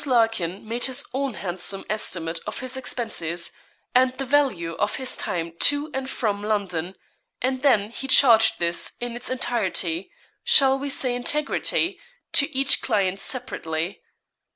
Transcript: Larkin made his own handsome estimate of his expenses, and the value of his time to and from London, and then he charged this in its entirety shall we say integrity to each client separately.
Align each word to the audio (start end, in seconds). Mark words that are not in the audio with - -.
Larkin 0.07 0.67
made 0.67 0.85
his 0.85 1.05
own 1.13 1.35
handsome 1.35 1.85
estimate 1.87 2.39
of 2.47 2.59
his 2.59 2.75
expenses, 2.75 3.51
and 3.93 4.17
the 4.17 4.25
value 4.25 4.73
of 4.79 4.95
his 4.95 5.15
time 5.15 5.53
to 5.59 5.91
and 5.93 6.09
from 6.09 6.41
London, 6.43 6.95
and 7.39 7.61
then 7.61 7.91
he 7.91 8.07
charged 8.07 8.57
this 8.57 8.93
in 8.99 9.15
its 9.15 9.29
entirety 9.29 10.11
shall 10.43 10.79
we 10.79 10.89
say 10.89 11.13
integrity 11.13 11.99
to 12.33 12.51
each 12.51 12.81
client 12.81 13.19
separately. 13.19 14.01